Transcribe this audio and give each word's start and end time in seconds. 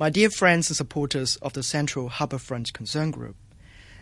My 0.00 0.08
dear 0.08 0.30
friends 0.30 0.70
and 0.70 0.76
supporters 0.78 1.36
of 1.42 1.52
the 1.52 1.62
Central 1.62 2.08
Harbourfront 2.08 2.72
Concern 2.72 3.10
Group, 3.10 3.36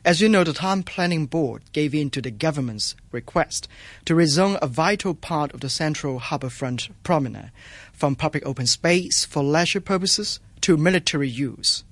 as 0.05 0.21
you 0.21 0.29
know, 0.29 0.45
the 0.45 0.53
Town 0.53 0.85
Planning 0.85 1.27
Board 1.27 1.65
gave 1.73 1.93
in 1.93 2.09
to 2.11 2.23
the 2.23 2.31
government's 2.31 2.95
request 3.11 3.67
to 4.05 4.15
rezone 4.15 4.61
a 4.63 4.69
vital 4.69 5.13
part 5.13 5.53
of 5.53 5.61
the 5.61 5.69
Central 5.69 6.21
Harbourfront 6.21 6.91
promenade 7.03 7.51
from 7.93 8.15
public 8.15 8.47
open 8.47 8.69
space 8.69 9.25
for 9.25 9.43
leisure 9.43 9.81
purposes 9.81 10.39
to 10.61 10.77
military 10.77 11.29
use. 11.29 11.83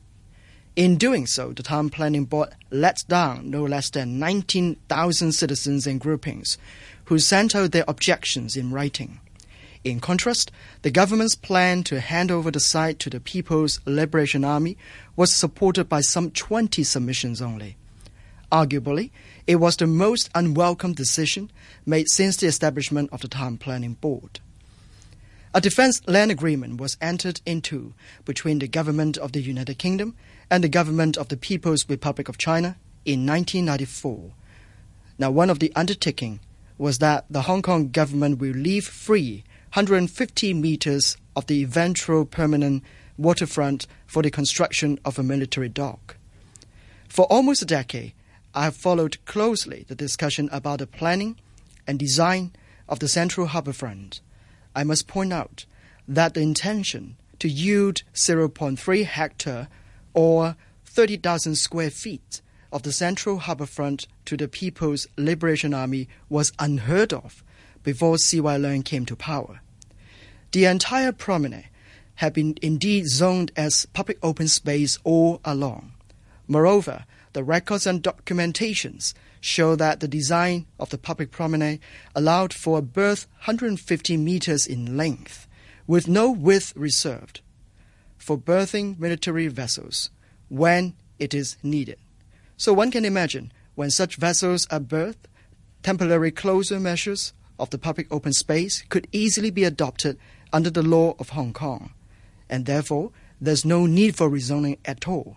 In 0.76 0.98
doing 0.98 1.26
so, 1.26 1.50
the 1.50 1.64
Town 1.64 1.90
Planning 1.90 2.26
Board 2.26 2.50
let 2.70 3.02
down 3.08 3.50
no 3.50 3.64
less 3.64 3.90
than 3.90 4.20
19,000 4.20 5.32
citizens 5.32 5.84
and 5.84 5.98
groupings 5.98 6.58
who 7.06 7.18
sent 7.18 7.56
out 7.56 7.72
their 7.72 7.84
objections 7.88 8.56
in 8.56 8.70
writing. 8.70 9.18
In 9.86 10.00
contrast, 10.00 10.50
the 10.82 10.90
government's 10.90 11.36
plan 11.36 11.84
to 11.84 12.00
hand 12.00 12.32
over 12.32 12.50
the 12.50 12.58
site 12.58 12.98
to 12.98 13.08
the 13.08 13.20
People's 13.20 13.78
Liberation 13.86 14.44
Army 14.44 14.76
was 15.14 15.32
supported 15.32 15.88
by 15.88 16.00
some 16.00 16.32
20 16.32 16.82
submissions 16.82 17.40
only. 17.40 17.76
Arguably, 18.50 19.12
it 19.46 19.60
was 19.60 19.76
the 19.76 19.86
most 19.86 20.28
unwelcome 20.34 20.92
decision 20.92 21.52
made 21.86 22.08
since 22.08 22.36
the 22.36 22.48
establishment 22.48 23.10
of 23.12 23.20
the 23.20 23.28
Town 23.28 23.58
Planning 23.58 23.94
Board. 23.94 24.40
A 25.54 25.60
defense 25.60 26.02
land 26.08 26.32
agreement 26.32 26.80
was 26.80 26.96
entered 27.00 27.40
into 27.46 27.94
between 28.24 28.58
the 28.58 28.66
government 28.66 29.16
of 29.16 29.30
the 29.30 29.40
United 29.40 29.78
Kingdom 29.78 30.16
and 30.50 30.64
the 30.64 30.68
government 30.68 31.16
of 31.16 31.28
the 31.28 31.36
People's 31.36 31.88
Republic 31.88 32.28
of 32.28 32.38
China 32.38 32.76
in 33.04 33.24
1994. 33.24 34.32
Now, 35.16 35.30
one 35.30 35.48
of 35.48 35.60
the 35.60 35.72
undertaking 35.76 36.40
was 36.78 36.98
that 36.98 37.24
the 37.30 37.42
Hong 37.42 37.62
Kong 37.62 37.88
government 37.88 38.38
will 38.38 38.52
leave 38.52 38.86
free 38.86 39.44
150 39.74 40.54
meters 40.54 41.16
of 41.34 41.46
the 41.46 41.62
eventual 41.62 42.24
permanent 42.24 42.82
waterfront 43.16 43.86
for 44.06 44.22
the 44.22 44.30
construction 44.30 44.98
of 45.04 45.18
a 45.18 45.22
military 45.22 45.68
dock. 45.68 46.16
For 47.08 47.24
almost 47.26 47.62
a 47.62 47.66
decade, 47.66 48.12
I 48.54 48.64
have 48.64 48.76
followed 48.76 49.24
closely 49.24 49.84
the 49.88 49.94
discussion 49.94 50.48
about 50.52 50.78
the 50.78 50.86
planning 50.86 51.36
and 51.86 51.98
design 51.98 52.52
of 52.88 53.00
the 53.00 53.08
Central 53.08 53.48
Harbourfront. 53.48 54.20
I 54.74 54.84
must 54.84 55.06
point 55.06 55.32
out 55.32 55.66
that 56.08 56.34
the 56.34 56.40
intention 56.40 57.16
to 57.38 57.48
yield 57.48 58.02
0.3 58.14 59.04
hectare 59.04 59.68
or 60.14 60.56
30,000 60.84 61.56
square 61.56 61.90
feet 61.90 62.40
of 62.72 62.82
the 62.82 62.92
Central 62.92 63.40
Harbourfront 63.40 64.06
to 64.24 64.36
the 64.36 64.48
People's 64.48 65.06
Liberation 65.16 65.72
Army 65.72 66.08
was 66.28 66.52
unheard 66.58 67.12
of 67.12 67.42
before 67.82 68.18
C.Y. 68.18 68.56
Leung 68.56 68.84
came 68.84 69.06
to 69.06 69.16
power. 69.16 69.60
The 70.52 70.64
entire 70.64 71.12
promenade 71.12 71.68
had 72.16 72.32
been 72.32 72.56
indeed 72.62 73.06
zoned 73.06 73.52
as 73.56 73.86
public 73.86 74.18
open 74.22 74.48
space 74.48 74.98
all 75.04 75.40
along. 75.44 75.92
Moreover, 76.48 77.04
the 77.32 77.44
records 77.44 77.86
and 77.86 78.02
documentations 78.02 79.12
show 79.40 79.76
that 79.76 80.00
the 80.00 80.08
design 80.08 80.66
of 80.80 80.90
the 80.90 80.98
public 80.98 81.30
promenade 81.30 81.80
allowed 82.14 82.52
for 82.52 82.78
a 82.78 82.82
berth 82.82 83.26
150 83.40 84.16
meters 84.16 84.66
in 84.66 84.96
length, 84.96 85.46
with 85.86 86.08
no 86.08 86.30
width 86.30 86.72
reserved, 86.74 87.40
for 88.16 88.38
berthing 88.38 88.96
military 88.98 89.48
vessels 89.48 90.10
when 90.48 90.94
it 91.18 91.34
is 91.34 91.56
needed. 91.62 91.98
So 92.56 92.72
one 92.72 92.90
can 92.90 93.04
imagine 93.04 93.52
when 93.74 93.90
such 93.90 94.16
vessels 94.16 94.66
are 94.70 94.80
berthed, 94.80 95.28
temporary 95.82 96.30
closure 96.30 96.80
measures 96.80 97.32
of 97.58 97.70
the 97.70 97.78
public 97.78 98.06
open 98.10 98.32
space 98.32 98.82
could 98.88 99.06
easily 99.12 99.50
be 99.50 99.64
adopted 99.64 100.18
under 100.52 100.70
the 100.70 100.82
law 100.82 101.14
of 101.18 101.30
Hong 101.30 101.52
Kong, 101.52 101.92
and 102.48 102.66
therefore 102.66 103.12
there's 103.40 103.64
no 103.64 103.86
need 103.86 104.16
for 104.16 104.30
rezoning 104.30 104.78
at 104.84 105.06
all. 105.06 105.36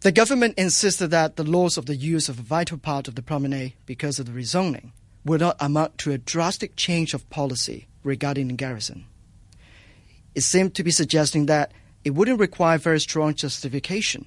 The 0.00 0.12
government 0.12 0.54
insisted 0.56 1.08
that 1.08 1.36
the 1.36 1.42
loss 1.42 1.76
of 1.76 1.86
the 1.86 1.96
use 1.96 2.28
of 2.28 2.38
a 2.38 2.42
vital 2.42 2.78
part 2.78 3.08
of 3.08 3.14
the 3.14 3.22
promenade 3.22 3.74
because 3.86 4.18
of 4.18 4.26
the 4.26 4.32
rezoning 4.32 4.92
would 5.24 5.40
not 5.40 5.56
amount 5.58 5.98
to 5.98 6.12
a 6.12 6.18
drastic 6.18 6.76
change 6.76 7.14
of 7.14 7.28
policy 7.30 7.88
regarding 8.04 8.46
the 8.46 8.54
garrison. 8.54 9.06
It 10.36 10.42
seemed 10.42 10.74
to 10.76 10.84
be 10.84 10.92
suggesting 10.92 11.46
that 11.46 11.72
it 12.04 12.10
wouldn't 12.10 12.38
require 12.38 12.78
very 12.78 13.00
strong 13.00 13.34
justification. 13.34 14.26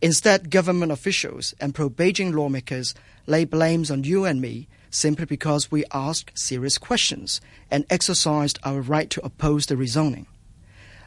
Instead, 0.00 0.50
government 0.50 0.92
officials 0.92 1.54
and 1.60 1.74
pro 1.74 1.90
Beijing 1.90 2.32
lawmakers 2.32 2.94
lay 3.26 3.44
blames 3.44 3.90
on 3.90 4.04
you 4.04 4.24
and 4.24 4.40
me 4.40 4.68
simply 4.90 5.24
because 5.24 5.70
we 5.70 5.84
asked 5.92 6.38
serious 6.38 6.78
questions 6.78 7.40
and 7.70 7.84
exercised 7.90 8.58
our 8.64 8.80
right 8.80 9.10
to 9.10 9.24
oppose 9.24 9.66
the 9.66 9.74
rezoning. 9.74 10.26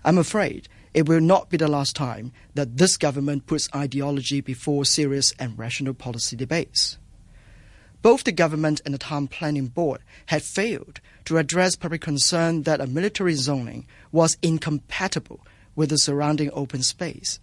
I'm 0.04 0.18
afraid 0.18 0.68
it 0.94 1.08
will 1.08 1.22
not 1.22 1.50
be 1.50 1.58
the 1.58 1.70
last 1.70 1.96
time 1.96 2.34
that 2.54 2.78
this 2.78 2.98
government 2.98 3.48
puts 3.48 3.70
ideology 3.74 4.42
before 4.42 4.84
serious 4.84 5.34
and 5.40 5.58
rational 5.58 5.94
policy 5.94 6.36
debates. 6.36 6.98
Both 8.02 8.24
the 8.24 8.32
government 8.32 8.82
and 8.84 8.94
the 8.94 8.98
Town 8.98 9.28
Planning 9.28 9.68
Board 9.68 10.02
had 10.26 10.42
failed 10.42 11.00
to 11.26 11.38
address 11.38 11.76
public 11.76 12.02
concern 12.02 12.64
that 12.64 12.82
a 12.82 12.88
military 12.88 13.36
zoning 13.36 13.86
was 14.12 14.38
incompatible 14.42 15.46
with 15.76 15.90
the 15.90 15.98
surrounding 15.98 16.50
open 16.52 16.84
space. 16.84 17.40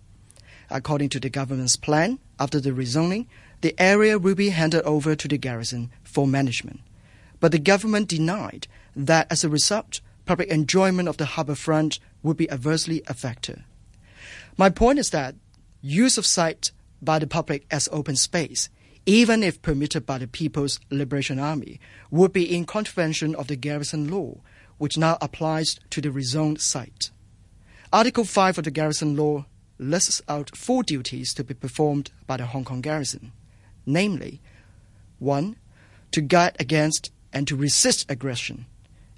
According 0.71 1.09
to 1.11 1.21
the 1.21 1.31
government's 1.31 1.77
plan, 1.77 2.19
after 2.39 2.61
the 2.61 2.71
rezoning, 2.71 3.27
the 3.61 3.75
area 3.79 4.19
will 4.19 4.35
be 4.35 4.51
handed 4.51 4.83
over 4.83 5.17
to 5.17 5.29
the 5.29 5.39
garrison 5.39 5.91
for 6.03 6.27
management. 6.27 6.81
But 7.41 7.53
the 7.53 7.59
government 7.59 8.09
denied 8.09 8.67
that 8.95 9.27
as 9.31 9.45
a 9.45 9.49
result, 9.49 10.01
public 10.27 10.49
enjoyment 10.49 11.09
of 11.09 11.17
the 11.17 11.25
harbour 11.25 11.55
front 11.55 11.99
would 12.23 12.37
be 12.37 12.51
adversely 12.51 13.03
affected. 13.07 13.65
My 14.57 14.71
point 14.71 14.99
is 14.99 15.11
that 15.11 15.35
use 15.81 16.19
of 16.19 16.27
site 16.27 16.73
by 17.01 17.19
the 17.19 17.27
public 17.27 17.65
as 17.71 17.89
open 17.93 18.17
space, 18.17 18.69
even 19.07 19.43
if 19.43 19.63
permitted 19.63 20.05
by 20.05 20.19
the 20.19 20.27
People's 20.27 20.81
Liberation 20.91 21.39
Army, 21.39 21.81
would 22.11 22.33
be 22.33 22.55
in 22.55 22.67
contravention 22.67 23.35
of 23.37 23.47
the 23.47 23.57
garrison 23.57 24.11
law, 24.11 24.37
which 24.77 24.99
now 24.99 25.17
applies 25.21 25.79
to 25.91 26.01
the 26.01 26.11
rezoned 26.11 26.61
site. 26.61 27.11
Article 27.93 28.25
5 28.25 28.59
of 28.59 28.65
the 28.65 28.71
garrison 28.71 29.17
law 29.17 29.47
lists 29.79 30.21
out 30.29 30.57
four 30.57 30.83
duties 30.83 31.33
to 31.35 31.45
be 31.45 31.55
performed 31.55 32.11
by 32.27 32.37
the 32.37 32.47
Hong 32.47 32.65
Kong 32.65 32.81
garrison 32.81 33.33
namely, 33.89 34.41
1. 35.19 35.57
To 36.13 36.21
guard 36.21 36.57
against 36.61 37.11
and 37.33 37.49
to 37.49 37.57
resist 37.57 38.11
aggression, 38.11 38.67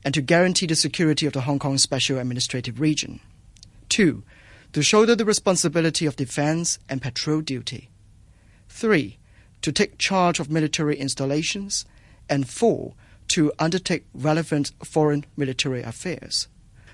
and 0.05 0.15
to 0.15 0.23
guarantee 0.23 0.67
the 0.67 0.75
security 0.75 1.27
of 1.27 1.33
the 1.33 1.43
Hong 1.43 1.59
Kong 1.59 1.77
Special 1.77 2.19
Administrative 2.19 2.81
Region. 2.81 3.21
2. 3.91 4.23
To 4.73 4.83
shoulder 4.83 5.15
the 5.15 5.25
responsibility 5.25 6.07
of 6.07 6.17
defense 6.17 6.79
and 6.89 7.03
patrol 7.03 7.41
duty. 7.41 7.91
3. 8.69 9.19
To 9.63 9.73
take 9.73 9.99
charge 9.99 10.41
of 10.41 10.51
military 10.51 10.97
installations. 10.97 11.85
And 12.29 12.49
4. 12.49 12.95
To 13.29 13.53
undertake 13.59 14.07
relevant 14.15 14.73
foreign 14.83 15.27
military 15.37 15.83
affairs. 15.83 16.49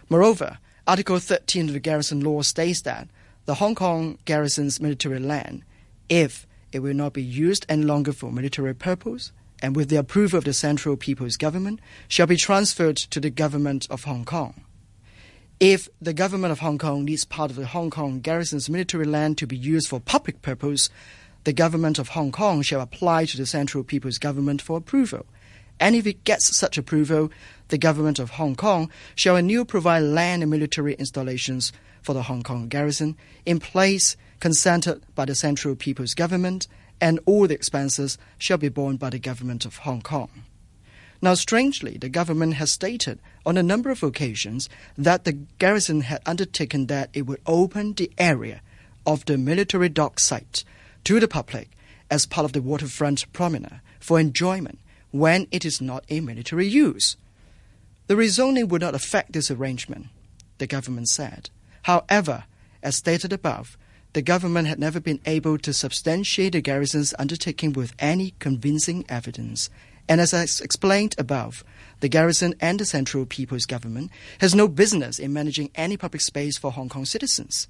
Moreover, 0.08 0.58
Article 0.86 1.18
13 1.18 1.68
of 1.68 1.74
the 1.74 1.80
Garrison 1.80 2.20
Law 2.20 2.42
states 2.42 2.82
that 2.82 3.08
the 3.46 3.54
Hong 3.54 3.74
Kong 3.74 4.18
garrison's 4.24 4.80
military 4.80 5.20
land, 5.20 5.62
if 6.08 6.46
it 6.72 6.80
will 6.80 6.94
not 6.94 7.12
be 7.12 7.22
used 7.22 7.64
any 7.68 7.84
longer 7.84 8.12
for 8.12 8.30
military 8.30 8.74
purpose, 8.74 9.32
and 9.62 9.74
with 9.74 9.88
the 9.88 9.96
approval 9.96 10.38
of 10.38 10.44
the 10.44 10.52
Central 10.52 10.96
People's 10.96 11.36
Government, 11.36 11.80
shall 12.08 12.26
be 12.26 12.36
transferred 12.36 12.96
to 12.96 13.20
the 13.20 13.30
Government 13.30 13.86
of 13.88 14.04
Hong 14.04 14.24
Kong. 14.24 14.64
If 15.58 15.88
the 16.02 16.12
Government 16.12 16.52
of 16.52 16.58
Hong 16.58 16.76
Kong 16.76 17.04
needs 17.04 17.24
part 17.24 17.50
of 17.50 17.56
the 17.56 17.66
Hong 17.66 17.88
Kong 17.88 18.20
garrison's 18.20 18.68
military 18.68 19.06
land 19.06 19.38
to 19.38 19.46
be 19.46 19.56
used 19.56 19.88
for 19.88 20.00
public 20.00 20.42
purpose, 20.42 20.90
the 21.44 21.52
Government 21.52 21.98
of 21.98 22.08
Hong 22.08 22.32
Kong 22.32 22.60
shall 22.62 22.80
apply 22.80 23.24
to 23.26 23.36
the 23.36 23.46
Central 23.46 23.82
People's 23.82 24.18
Government 24.18 24.60
for 24.60 24.76
approval. 24.76 25.24
And 25.78 25.94
if 25.94 26.06
it 26.06 26.24
gets 26.24 26.56
such 26.56 26.76
approval, 26.76 27.30
the 27.68 27.78
Government 27.78 28.18
of 28.18 28.30
Hong 28.30 28.54
Kong 28.54 28.90
shall 29.14 29.36
anew 29.36 29.64
provide 29.64 30.00
land 30.00 30.42
and 30.42 30.50
military 30.50 30.94
installations 30.94 31.72
for 32.02 32.12
the 32.12 32.22
Hong 32.22 32.42
Kong 32.42 32.68
garrison 32.68 33.16
in 33.44 33.58
place 33.58 34.16
consented 34.40 35.02
by 35.14 35.24
the 35.24 35.34
Central 35.34 35.74
People's 35.74 36.14
Government, 36.14 36.68
and 37.00 37.18
all 37.26 37.46
the 37.46 37.54
expenses 37.54 38.18
shall 38.38 38.58
be 38.58 38.68
borne 38.68 38.96
by 38.96 39.10
the 39.10 39.18
Government 39.18 39.64
of 39.64 39.78
Hong 39.78 40.02
Kong. 40.02 40.30
Now, 41.22 41.34
strangely, 41.34 41.96
the 41.96 42.08
government 42.08 42.54
has 42.54 42.70
stated 42.70 43.18
on 43.44 43.56
a 43.56 43.62
number 43.62 43.90
of 43.90 44.02
occasions 44.02 44.68
that 44.98 45.24
the 45.24 45.32
garrison 45.32 46.02
had 46.02 46.20
undertaken 46.26 46.86
that 46.86 47.10
it 47.14 47.22
would 47.22 47.40
open 47.46 47.94
the 47.94 48.10
area 48.18 48.60
of 49.06 49.24
the 49.24 49.38
military 49.38 49.88
dock 49.88 50.20
site 50.20 50.62
to 51.04 51.18
the 51.18 51.28
public 51.28 51.70
as 52.10 52.26
part 52.26 52.44
of 52.44 52.52
the 52.52 52.60
waterfront 52.60 53.32
promenade 53.32 53.80
for 53.98 54.20
enjoyment 54.20 54.78
when 55.10 55.46
it 55.50 55.64
is 55.64 55.80
not 55.80 56.04
in 56.08 56.26
military 56.26 56.66
use. 56.66 57.16
The 58.06 58.14
rezoning 58.14 58.68
would 58.68 58.82
not 58.82 58.94
affect 58.94 59.32
this 59.32 59.50
arrangement, 59.50 60.06
the 60.58 60.66
government 60.66 61.08
said. 61.08 61.50
However, 61.82 62.44
as 62.82 62.96
stated 62.96 63.32
above, 63.32 63.76
the 64.12 64.22
government 64.22 64.68
had 64.68 64.78
never 64.78 65.00
been 65.00 65.20
able 65.26 65.58
to 65.58 65.72
substantiate 65.72 66.52
the 66.52 66.60
garrison's 66.60 67.14
undertaking 67.18 67.72
with 67.72 67.94
any 67.98 68.34
convincing 68.38 69.04
evidence, 69.08 69.68
And 70.08 70.20
as 70.20 70.32
I 70.32 70.42
explained 70.42 71.14
above, 71.18 71.64
the 72.00 72.08
garrison 72.08 72.54
and 72.60 72.78
the 72.78 72.84
Central 72.84 73.26
People's 73.26 73.66
Government 73.66 74.10
has 74.40 74.54
no 74.54 74.68
business 74.68 75.18
in 75.18 75.32
managing 75.32 75.70
any 75.74 75.96
public 75.96 76.20
space 76.20 76.56
for 76.56 76.70
Hong 76.70 76.88
Kong 76.88 77.04
citizens. 77.04 77.68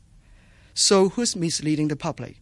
So 0.75 1.11
who's 1.11 1.35
misleading 1.35 1.89
the 1.89 1.97
public 1.97 2.37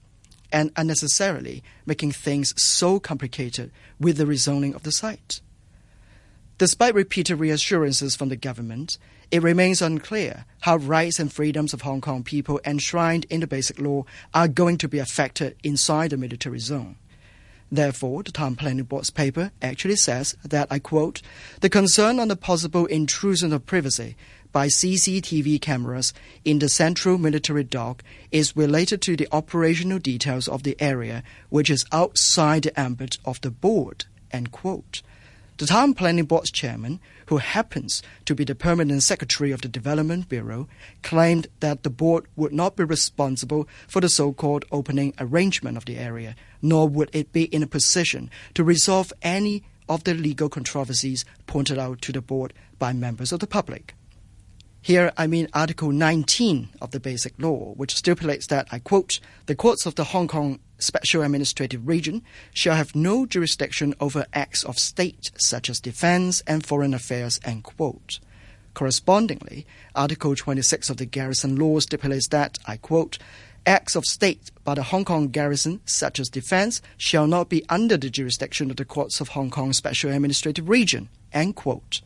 and 0.52 0.72
unnecessarily 0.76 1.62
making 1.86 2.12
things 2.12 2.60
so 2.60 2.98
complicated 2.98 3.70
with 4.00 4.16
the 4.16 4.24
rezoning 4.24 4.74
of 4.74 4.82
the 4.82 4.92
site? 4.92 5.40
Despite 6.56 6.94
repeated 6.94 7.36
reassurances 7.36 8.14
from 8.14 8.28
the 8.28 8.36
government, 8.36 8.96
it 9.32 9.42
remains 9.42 9.82
unclear 9.82 10.44
how 10.60 10.76
rights 10.76 11.18
and 11.18 11.32
freedoms 11.32 11.74
of 11.74 11.82
Hong 11.82 12.00
Kong 12.00 12.22
people 12.22 12.60
enshrined 12.64 13.26
in 13.28 13.40
the 13.40 13.48
Basic 13.48 13.80
Law 13.80 14.04
are 14.32 14.46
going 14.46 14.78
to 14.78 14.88
be 14.88 15.00
affected 15.00 15.56
inside 15.64 16.10
the 16.10 16.16
military 16.16 16.60
zone. 16.60 16.96
Therefore, 17.72 18.22
the 18.22 18.30
Town 18.30 18.54
Planning 18.54 18.84
Board's 18.84 19.10
paper 19.10 19.50
actually 19.60 19.96
says 19.96 20.36
that, 20.44 20.68
I 20.70 20.78
quote, 20.78 21.22
the 21.60 21.68
concern 21.68 22.20
on 22.20 22.28
the 22.28 22.36
possible 22.36 22.86
intrusion 22.86 23.52
of 23.52 23.66
privacy 23.66 24.16
by 24.52 24.68
CCTV 24.68 25.60
cameras 25.60 26.14
in 26.44 26.60
the 26.60 26.68
central 26.68 27.18
military 27.18 27.64
dock 27.64 28.04
is 28.30 28.56
related 28.56 29.02
to 29.02 29.16
the 29.16 29.26
operational 29.32 29.98
details 29.98 30.46
of 30.46 30.62
the 30.62 30.76
area, 30.80 31.24
which 31.48 31.68
is 31.68 31.84
outside 31.90 32.62
the 32.62 32.78
ambit 32.78 33.18
of 33.24 33.40
the 33.40 33.50
board, 33.50 34.04
end 34.30 34.52
quote. 34.52 35.02
The 35.56 35.66
Town 35.66 35.94
Planning 35.94 36.24
Board's 36.24 36.50
chairman, 36.50 36.98
who 37.26 37.36
happens 37.36 38.02
to 38.24 38.34
be 38.34 38.42
the 38.42 38.56
permanent 38.56 39.04
secretary 39.04 39.52
of 39.52 39.60
the 39.60 39.68
Development 39.68 40.28
Bureau, 40.28 40.66
claimed 41.04 41.46
that 41.60 41.84
the 41.84 41.90
board 41.90 42.26
would 42.34 42.52
not 42.52 42.74
be 42.74 42.82
responsible 42.82 43.68
for 43.86 44.00
the 44.00 44.08
so 44.08 44.32
called 44.32 44.64
opening 44.72 45.14
arrangement 45.20 45.76
of 45.76 45.84
the 45.84 45.96
area, 45.96 46.34
nor 46.60 46.88
would 46.88 47.08
it 47.12 47.32
be 47.32 47.44
in 47.44 47.62
a 47.62 47.68
position 47.68 48.30
to 48.54 48.64
resolve 48.64 49.12
any 49.22 49.62
of 49.88 50.02
the 50.02 50.14
legal 50.14 50.48
controversies 50.48 51.24
pointed 51.46 51.78
out 51.78 52.02
to 52.02 52.10
the 52.10 52.20
board 52.20 52.52
by 52.80 52.92
members 52.92 53.30
of 53.30 53.38
the 53.38 53.46
public. 53.46 53.94
Here 54.84 55.14
I 55.16 55.26
mean 55.26 55.48
Article 55.54 55.92
19 55.92 56.68
of 56.82 56.90
the 56.90 57.00
Basic 57.00 57.32
Law, 57.38 57.72
which 57.72 57.96
stipulates 57.96 58.48
that, 58.48 58.68
I 58.70 58.80
quote, 58.80 59.18
the 59.46 59.54
courts 59.54 59.86
of 59.86 59.94
the 59.94 60.04
Hong 60.04 60.28
Kong 60.28 60.60
Special 60.76 61.22
Administrative 61.22 61.88
Region 61.88 62.20
shall 62.52 62.76
have 62.76 62.94
no 62.94 63.24
jurisdiction 63.24 63.94
over 63.98 64.26
acts 64.34 64.62
of 64.62 64.78
state 64.78 65.30
such 65.38 65.70
as 65.70 65.80
defense 65.80 66.42
and 66.46 66.66
foreign 66.66 66.92
affairs, 66.92 67.40
end 67.44 67.64
quote. 67.64 68.20
Correspondingly, 68.74 69.66
Article 69.94 70.36
26 70.36 70.90
of 70.90 70.98
the 70.98 71.06
Garrison 71.06 71.56
Law 71.56 71.80
stipulates 71.80 72.28
that, 72.28 72.58
I 72.66 72.76
quote, 72.76 73.16
acts 73.64 73.96
of 73.96 74.04
state 74.04 74.50
by 74.64 74.74
the 74.74 74.82
Hong 74.82 75.06
Kong 75.06 75.28
garrison, 75.28 75.80
such 75.86 76.20
as 76.20 76.28
defense, 76.28 76.82
shall 76.98 77.26
not 77.26 77.48
be 77.48 77.64
under 77.70 77.96
the 77.96 78.10
jurisdiction 78.10 78.70
of 78.70 78.76
the 78.76 78.84
courts 78.84 79.22
of 79.22 79.28
Hong 79.28 79.48
Kong 79.48 79.72
Special 79.72 80.12
Administrative 80.12 80.68
Region, 80.68 81.08
end 81.32 81.56
quote 81.56 82.02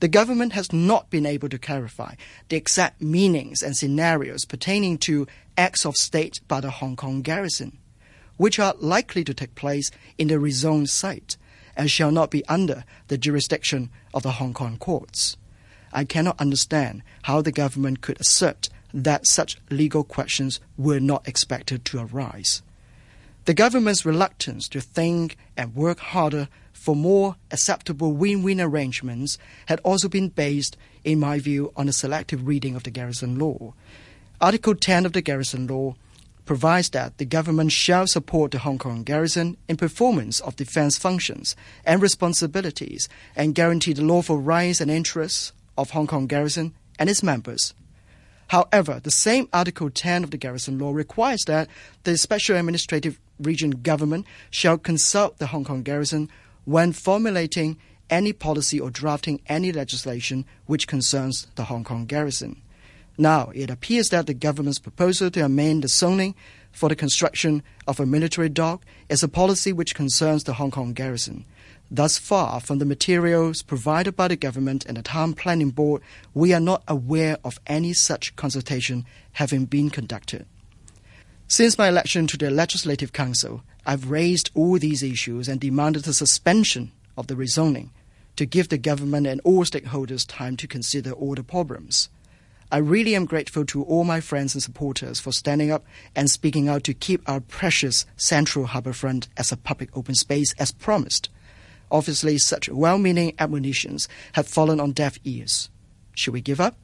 the 0.00 0.08
government 0.08 0.52
has 0.52 0.72
not 0.72 1.10
been 1.10 1.26
able 1.26 1.48
to 1.48 1.58
clarify 1.58 2.14
the 2.48 2.56
exact 2.56 3.00
meanings 3.00 3.62
and 3.62 3.76
scenarios 3.76 4.44
pertaining 4.44 4.98
to 4.98 5.26
acts 5.56 5.86
of 5.86 5.96
state 5.96 6.40
by 6.48 6.60
the 6.60 6.70
Hong 6.70 6.96
Kong 6.96 7.22
garrison, 7.22 7.78
which 8.36 8.58
are 8.58 8.74
likely 8.78 9.24
to 9.24 9.34
take 9.34 9.54
place 9.54 9.90
in 10.18 10.28
the 10.28 10.34
rezoned 10.34 10.88
site 10.88 11.36
and 11.76 11.90
shall 11.90 12.10
not 12.10 12.30
be 12.30 12.46
under 12.46 12.84
the 13.08 13.18
jurisdiction 13.18 13.90
of 14.12 14.22
the 14.22 14.32
Hong 14.32 14.54
Kong 14.54 14.76
courts. 14.76 15.36
I 15.92 16.04
cannot 16.04 16.40
understand 16.40 17.02
how 17.22 17.40
the 17.40 17.52
government 17.52 18.00
could 18.00 18.20
assert 18.20 18.68
that 18.92 19.26
such 19.26 19.58
legal 19.70 20.04
questions 20.04 20.60
were 20.76 21.00
not 21.00 21.26
expected 21.26 21.84
to 21.84 22.00
arise. 22.00 22.62
The 23.44 23.52
government's 23.52 24.06
reluctance 24.06 24.68
to 24.70 24.80
think 24.80 25.36
and 25.54 25.76
work 25.76 25.98
harder 25.98 26.48
for 26.72 26.96
more 26.96 27.36
acceptable 27.50 28.12
win-win 28.12 28.58
arrangements 28.58 29.36
had 29.66 29.80
also 29.80 30.08
been 30.08 30.30
based, 30.30 30.78
in 31.04 31.20
my 31.20 31.38
view, 31.38 31.70
on 31.76 31.86
a 31.86 31.92
selective 31.92 32.46
reading 32.46 32.74
of 32.74 32.84
the 32.84 32.90
Garrison 32.90 33.38
Law. 33.38 33.74
Article 34.40 34.74
10 34.74 35.04
of 35.04 35.12
the 35.12 35.20
Garrison 35.20 35.66
Law 35.66 35.94
provides 36.46 36.88
that 36.90 37.18
the 37.18 37.26
government 37.26 37.72
shall 37.72 38.06
support 38.06 38.50
the 38.50 38.60
Hong 38.60 38.78
Kong 38.78 39.02
garrison 39.02 39.58
in 39.68 39.76
performance 39.76 40.40
of 40.40 40.56
defense 40.56 40.96
functions 40.96 41.54
and 41.84 42.00
responsibilities 42.00 43.10
and 43.36 43.54
guarantee 43.54 43.92
the 43.92 44.04
lawful 44.04 44.38
rights 44.38 44.80
and 44.80 44.90
interests 44.90 45.52
of 45.76 45.90
Hong 45.90 46.06
Kong 46.06 46.26
garrison 46.26 46.74
and 46.98 47.10
its 47.10 47.22
members. 47.22 47.74
However, 48.54 49.00
the 49.02 49.10
same 49.10 49.48
Article 49.52 49.90
10 49.90 50.22
of 50.22 50.30
the 50.30 50.36
Garrison 50.36 50.78
Law 50.78 50.92
requires 50.92 51.42
that 51.46 51.68
the 52.04 52.16
Special 52.16 52.56
Administrative 52.56 53.18
Region 53.40 53.72
government 53.72 54.26
shall 54.48 54.78
consult 54.78 55.38
the 55.38 55.48
Hong 55.48 55.64
Kong 55.64 55.82
garrison 55.82 56.30
when 56.64 56.92
formulating 56.92 57.78
any 58.08 58.32
policy 58.32 58.78
or 58.78 58.90
drafting 58.90 59.40
any 59.48 59.72
legislation 59.72 60.44
which 60.66 60.86
concerns 60.86 61.48
the 61.56 61.64
Hong 61.64 61.82
Kong 61.82 62.06
garrison. 62.06 62.62
Now, 63.18 63.50
it 63.56 63.70
appears 63.70 64.10
that 64.10 64.28
the 64.28 64.34
government's 64.34 64.78
proposal 64.78 65.32
to 65.32 65.44
amend 65.44 65.82
the 65.82 65.88
zoning 65.88 66.36
for 66.70 66.88
the 66.88 66.94
construction 66.94 67.60
of 67.88 67.98
a 67.98 68.06
military 68.06 68.50
dock 68.50 68.84
is 69.08 69.24
a 69.24 69.28
policy 69.28 69.72
which 69.72 69.96
concerns 69.96 70.44
the 70.44 70.54
Hong 70.54 70.70
Kong 70.70 70.92
garrison. 70.92 71.44
Thus 71.90 72.18
far, 72.18 72.60
from 72.60 72.78
the 72.78 72.84
materials 72.84 73.62
provided 73.62 74.16
by 74.16 74.28
the 74.28 74.36
government 74.36 74.84
and 74.86 74.96
the 74.96 75.02
Town 75.02 75.34
Planning 75.34 75.70
Board, 75.70 76.02
we 76.32 76.52
are 76.52 76.60
not 76.60 76.82
aware 76.88 77.38
of 77.44 77.60
any 77.66 77.92
such 77.92 78.34
consultation 78.36 79.04
having 79.32 79.66
been 79.66 79.90
conducted. 79.90 80.46
Since 81.46 81.76
my 81.76 81.88
election 81.88 82.26
to 82.28 82.38
the 82.38 82.50
Legislative 82.50 83.12
Council, 83.12 83.62
I've 83.86 84.10
raised 84.10 84.50
all 84.54 84.78
these 84.78 85.02
issues 85.02 85.46
and 85.46 85.60
demanded 85.60 86.04
the 86.04 86.14
suspension 86.14 86.90
of 87.18 87.26
the 87.26 87.34
rezoning 87.34 87.90
to 88.36 88.46
give 88.46 88.70
the 88.70 88.78
government 88.78 89.26
and 89.26 89.40
all 89.44 89.64
stakeholders 89.64 90.26
time 90.26 90.56
to 90.56 90.66
consider 90.66 91.12
all 91.12 91.34
the 91.34 91.44
problems. 91.44 92.08
I 92.72 92.78
really 92.78 93.14
am 93.14 93.26
grateful 93.26 93.64
to 93.66 93.84
all 93.84 94.04
my 94.04 94.20
friends 94.20 94.54
and 94.54 94.62
supporters 94.62 95.20
for 95.20 95.32
standing 95.32 95.70
up 95.70 95.84
and 96.16 96.30
speaking 96.30 96.68
out 96.68 96.82
to 96.84 96.94
keep 96.94 97.22
our 97.28 97.40
precious 97.40 98.06
Central 98.16 98.66
Harbourfront 98.66 99.28
as 99.36 99.52
a 99.52 99.56
public 99.56 99.96
open 99.96 100.14
space 100.14 100.54
as 100.58 100.72
promised. 100.72 101.28
Obviously, 101.94 102.38
such 102.38 102.68
well 102.68 102.98
meaning 102.98 103.34
admonitions 103.38 104.08
have 104.32 104.48
fallen 104.48 104.80
on 104.80 104.90
deaf 104.90 105.16
ears. 105.22 105.70
Should 106.16 106.34
we 106.34 106.40
give 106.40 106.60
up? 106.60 106.74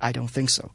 I 0.00 0.10
don't 0.10 0.26
think 0.26 0.50
so. 0.50 0.72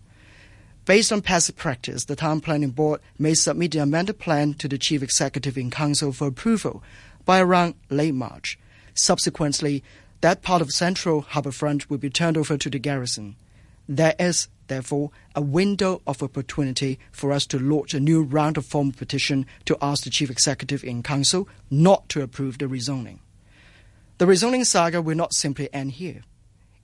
Based 0.85 1.11
on 1.11 1.21
past 1.21 1.57
practice, 1.57 2.05
the 2.05 2.15
Town 2.15 2.39
Planning 2.39 2.69
Board 2.69 3.01
may 3.19 3.33
submit 3.33 3.71
the 3.71 3.79
amended 3.79 4.19
plan 4.19 4.53
to 4.53 4.69
the 4.69 4.77
Chief 4.77 5.03
Executive 5.03 5.57
in 5.57 5.69
Council 5.69 6.13
for 6.13 6.27
approval 6.27 6.81
by 7.25 7.41
around 7.41 7.75
late 7.89 8.13
March. 8.13 8.57
Subsequently, 8.93 9.83
that 10.21 10.43
part 10.43 10.61
of 10.61 10.71
Central 10.71 11.23
Harbourfront 11.23 11.89
will 11.89 11.97
be 11.97 12.09
turned 12.09 12.37
over 12.37 12.57
to 12.57 12.69
the 12.69 12.79
garrison. 12.79 13.35
There 13.89 14.15
is, 14.17 14.47
therefore, 14.67 15.11
a 15.35 15.41
window 15.41 16.01
of 16.07 16.23
opportunity 16.23 16.99
for 17.11 17.33
us 17.33 17.45
to 17.47 17.59
launch 17.59 17.93
a 17.93 17.99
new 17.99 18.23
round 18.23 18.55
of 18.55 18.65
formal 18.65 18.93
petition 18.93 19.45
to 19.65 19.77
ask 19.81 20.05
the 20.05 20.09
Chief 20.09 20.31
Executive 20.31 20.85
in 20.85 21.03
Council 21.03 21.49
not 21.69 22.07
to 22.07 22.21
approve 22.21 22.59
the 22.59 22.65
rezoning. 22.67 23.19
The 24.23 24.29
rezoning 24.29 24.65
saga 24.65 25.01
will 25.01 25.17
not 25.17 25.33
simply 25.33 25.67
end 25.73 25.91
here. 25.91 26.21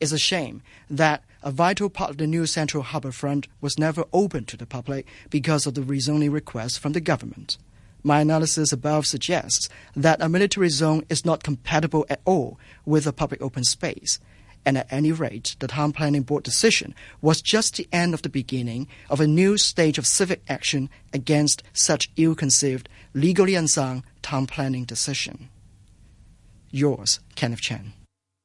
It's 0.02 0.12
a 0.12 0.18
shame 0.18 0.62
that 0.90 1.24
a 1.42 1.52
vital 1.52 1.90
part 1.90 2.10
of 2.10 2.18
the 2.18 2.28
new 2.28 2.46
Central 2.46 2.84
Harbour 2.84 3.14
Front 3.14 3.48
was 3.62 3.80
never 3.80 4.04
open 4.12 4.44
to 4.44 4.58
the 4.58 4.66
public 4.66 5.08
because 5.30 5.66
of 5.66 5.74
the 5.74 5.80
rezoning 5.80 6.34
request 6.34 6.80
from 6.80 6.92
the 6.92 7.00
government. 7.00 7.58
My 8.04 8.20
analysis 8.20 8.74
above 8.74 9.06
suggests 9.06 9.70
that 9.96 10.22
a 10.22 10.28
military 10.28 10.68
zone 10.68 11.06
is 11.08 11.24
not 11.24 11.42
compatible 11.42 12.06
at 12.10 12.20
all 12.26 12.60
with 12.86 13.08
a 13.08 13.14
public 13.14 13.42
open 13.42 13.64
space. 13.64 14.20
And 14.66 14.78
at 14.78 14.92
any 14.92 15.14
rate, 15.14 15.56
the 15.60 15.68
Town 15.70 15.94
Planning 15.94 16.24
Board 16.24 16.44
decision 16.44 16.94
was 17.22 17.42
just 17.42 17.78
the 17.78 17.88
end 17.94 18.14
of 18.14 18.22
the 18.22 18.28
beginning 18.28 18.90
of 19.10 19.22
a 19.22 19.28
new 19.28 19.58
stage 19.58 19.98
of 19.98 20.06
civic 20.06 20.42
action 20.50 20.90
against 21.14 21.64
such 21.72 22.12
ill 22.18 22.36
conceived, 22.36 22.90
legally 23.14 23.56
unsound 23.56 24.04
town 24.22 24.46
planning 24.46 24.84
decision. 24.84 25.48
Yours, 26.72 27.20
Kenneth 27.36 27.62
Chan. 27.62 27.94